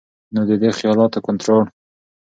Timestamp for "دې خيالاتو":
0.61-1.19